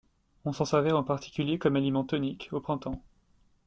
[0.45, 3.03] On s'en servait en particulier comme aliment tonique, au printemps.